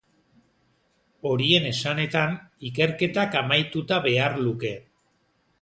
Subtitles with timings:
[1.31, 2.33] Horien esanetan,
[2.71, 4.77] ikerketak amaituta behar luke.